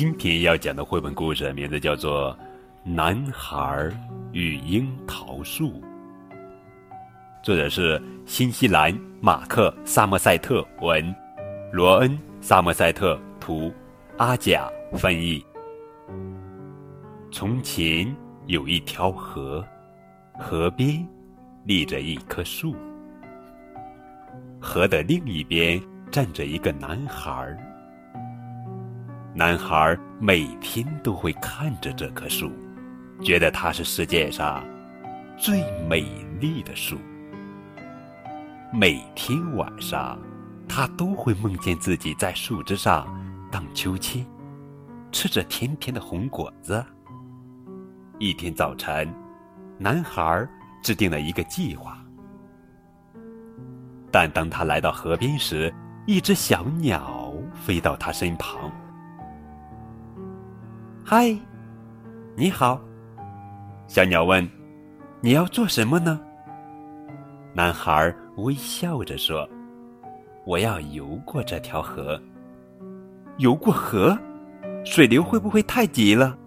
[0.00, 2.34] 今天要讲的绘本故事名字叫做
[2.90, 3.86] 《男孩
[4.32, 5.72] 与樱桃树》，
[7.42, 11.14] 作者是新西兰马克·萨默塞特文，
[11.70, 12.10] 罗恩·
[12.40, 13.70] 萨默塞特图，
[14.16, 15.44] 阿甲翻译。
[17.30, 18.10] 从前
[18.46, 19.62] 有一条河，
[20.38, 21.06] 河边
[21.64, 22.74] 立着一棵树，
[24.58, 25.78] 河的另一边
[26.10, 27.54] 站着一个男孩。
[29.32, 32.50] 男孩每天都会看着这棵树，
[33.22, 34.64] 觉得它是世界上
[35.38, 36.04] 最美
[36.40, 36.98] 丽的树。
[38.72, 40.18] 每天晚上，
[40.68, 43.06] 他都会梦见自己在树枝上
[43.52, 44.26] 荡秋千，
[45.12, 46.84] 吃着甜甜的红果子。
[48.18, 49.08] 一天早晨，
[49.78, 50.46] 男孩
[50.82, 51.96] 制定了一个计划，
[54.10, 55.72] 但当他来到河边时，
[56.04, 58.70] 一只小鸟飞到他身旁。
[61.12, 61.36] 嗨，
[62.36, 62.80] 你好，
[63.88, 64.48] 小鸟问
[65.20, 66.20] ：“你要做什么呢？”
[67.52, 69.44] 男孩微笑着说
[70.46, 72.16] ：“我要游过这条河。”
[73.38, 74.16] 游过河，
[74.84, 76.38] 水流会不会太急了？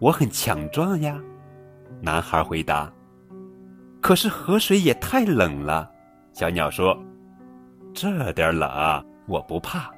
[0.00, 1.16] 我很强壮呀，
[2.02, 2.92] 男孩回答。
[4.00, 5.88] 可是河水也太冷了，
[6.32, 6.98] 小鸟说
[7.94, 8.68] ：“这点冷
[9.28, 9.94] 我不怕。”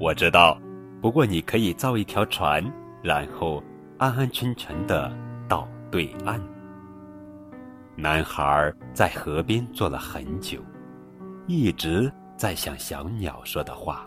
[0.00, 0.60] 我知道。
[1.00, 2.62] 不过，你可以造一条船，
[3.02, 3.62] 然后
[3.96, 5.10] 安安全全的
[5.48, 6.38] 到对岸。
[7.96, 10.60] 男孩在河边坐了很久，
[11.46, 14.06] 一直在想小鸟说的话，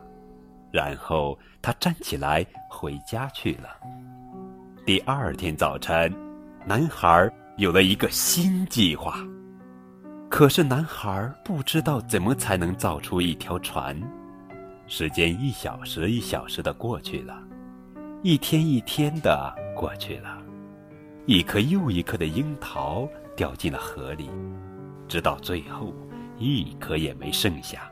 [0.71, 3.69] 然后他站起来回家去了。
[4.85, 6.13] 第二天早晨，
[6.65, 9.17] 男孩有了一个新计划，
[10.29, 13.99] 可是男孩不知道怎么才能造出一条船。
[14.85, 17.41] 时间一小时一小时的过去了，
[18.21, 20.37] 一天一天的过去了，
[21.25, 24.29] 一颗又一颗的樱桃掉进了河里，
[25.07, 25.93] 直到最后
[26.37, 27.89] 一颗也没剩下。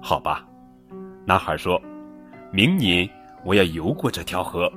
[0.00, 0.46] 好吧，
[1.26, 1.80] 男孩说
[2.52, 3.08] ：“明年
[3.44, 4.72] 我要游过这条河。”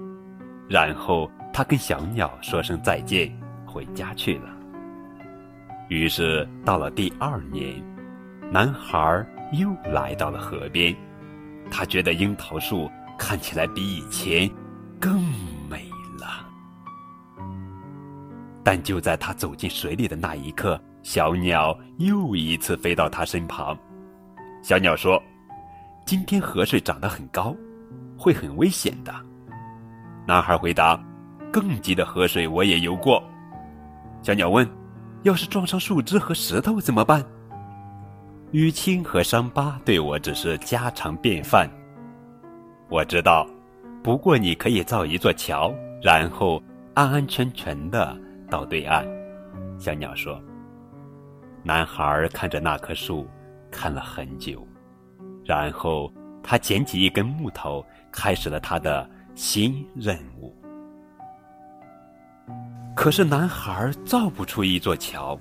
[0.68, 3.32] 然后他跟小鸟说声再见，
[3.66, 4.50] 回家去了。
[5.90, 7.82] 于是到了第二年，
[8.52, 9.26] 男孩。
[9.52, 10.96] 又来到了河边，
[11.72, 14.50] 他觉得樱桃树看起来比以前
[15.00, 15.22] 更
[15.70, 16.46] 美了。
[18.64, 23.78] 但就在他走进水里的那一刻，小鸟又一次飞到他身旁。
[24.62, 25.22] 小鸟说
[26.06, 27.56] ：“今天河水涨得很高，
[28.18, 29.14] 会很危险的。”
[30.28, 31.02] 男孩回答
[31.54, 33.24] ：“更急的河水我也游过。”
[34.22, 34.70] 小鸟问
[35.24, 37.24] ：“要是撞上树枝和石头怎么办？”
[38.54, 41.70] 淤青和伤疤对我只是家常便饭。
[42.90, 43.46] 我知道，
[44.02, 46.64] 不过你可以造一座桥，然后
[46.94, 48.18] 安安全全的
[48.50, 49.06] 到对岸。
[49.78, 50.42] 小鸟说。
[51.62, 53.28] 男孩看着那棵树，
[53.70, 54.66] 看了很久，
[55.44, 56.10] 然后
[56.42, 60.56] 他捡起一根木头，开始了他的新任务。
[62.96, 65.38] 可是男孩造不出一座桥，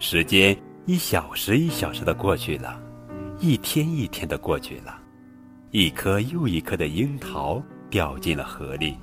[0.00, 0.56] 时间。
[0.90, 2.82] 一小时一小时的过去了，
[3.38, 5.00] 一天一天的过去了，
[5.70, 8.98] 一颗又一颗的樱桃掉进了河里，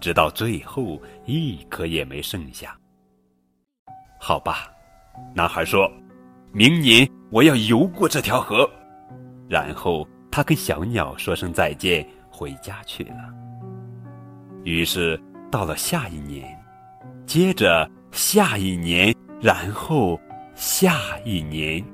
[0.00, 2.78] 直到最后一颗也没剩下。
[4.20, 4.70] 好吧，
[5.34, 5.90] 男孩说
[6.54, 8.70] ：“明年我要游过这条河。”
[9.50, 13.34] 然后他跟小鸟说声再见，回家去了。
[14.62, 16.56] 于是到了下一年，
[17.26, 19.12] 接着下一年，
[19.42, 20.16] 然后。
[20.58, 21.84] 下一年，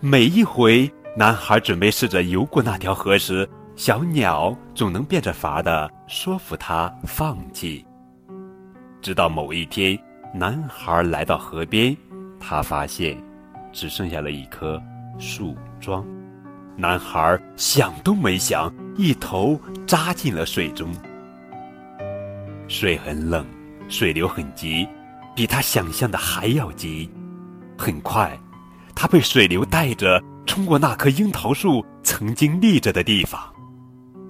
[0.00, 7.86] 每一回男孩准备试着游过那条河时，小鸟总能变着法的说服他放弃。
[9.00, 9.96] 直到某一天，
[10.34, 11.96] 男孩来到河边，
[12.40, 13.16] 他发现
[13.72, 14.82] 只剩下了一棵
[15.20, 16.04] 树桩。
[16.76, 19.56] 男孩想都没想，一头
[19.86, 20.92] 扎进了水中。
[22.66, 23.46] 水很冷，
[23.88, 24.88] 水流很急，
[25.36, 27.08] 比他想象的还要急。
[27.76, 28.38] 很快，
[28.94, 33.40] 他被水流带着冲过那棵樱桃树曾经立着的地方，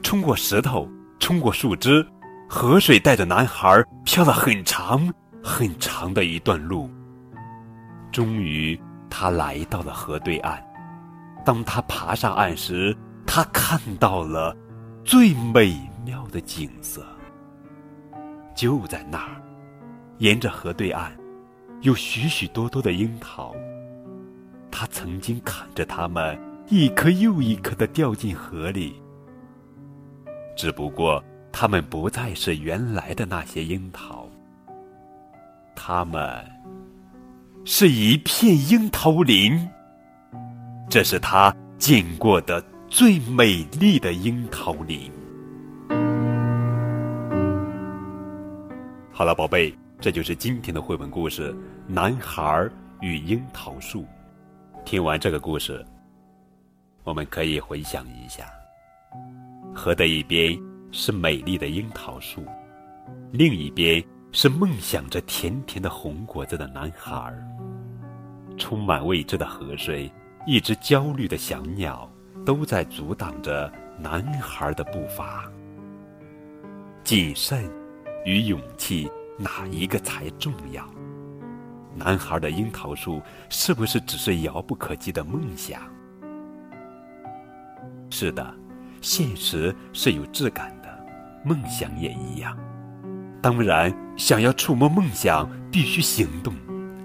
[0.02, 0.88] 冲过石头，
[1.18, 2.06] 冲过树枝，
[2.48, 5.12] 河水带着男孩飘了很长
[5.42, 6.90] 很长的一段路。
[8.12, 8.80] 终于，
[9.10, 10.62] 他来到了河对岸。
[11.44, 12.96] 当他爬上岸时，
[13.26, 14.56] 他看到了
[15.04, 17.04] 最美妙的景色。
[18.54, 19.42] 就在那儿，
[20.18, 21.12] 沿着河对岸。
[21.84, 23.54] 有许许多多的樱桃，
[24.70, 26.38] 他曾经看着它们
[26.70, 28.94] 一颗又一颗的掉进河里，
[30.56, 31.22] 只不过
[31.52, 34.26] 它们不再是原来的那些樱桃，
[35.76, 36.42] 它们
[37.66, 39.68] 是一片樱桃林。
[40.88, 45.12] 这是他见过的最美丽的樱桃林。
[49.12, 51.52] 好了，宝贝，这就是今天的绘本故事
[51.86, 52.68] 《男孩
[53.00, 54.02] 与樱桃树》。
[54.84, 55.84] 听完这个故事，
[57.04, 58.46] 我们可以回想一下：
[59.74, 60.58] 河的一边
[60.92, 62.44] 是美丽的樱桃树，
[63.32, 64.02] 另一边
[64.32, 67.32] 是梦想着甜甜的红果子的男孩。
[68.56, 70.10] 充满未知的河水。
[70.46, 72.06] 一只焦虑的小鸟，
[72.44, 75.50] 都在阻挡着男孩的步伐。
[77.02, 77.64] 谨慎
[78.26, 80.84] 与勇气，哪一个才重要？
[81.96, 85.80] 男孩的樱桃树是不是只是遥不可及的梦想？
[88.10, 88.54] 是的，
[89.00, 91.06] 现实是有质感的，
[91.44, 92.56] 梦想也一样。
[93.40, 96.54] 当然，想要触摸梦想，必须行动，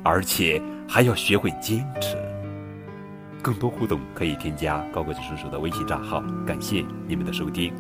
[0.04, 2.18] 而且还要学会坚持。
[3.42, 6.22] 更多互动可以添加高个子叔叔的微信账号。
[6.46, 7.74] 感谢你们的收听。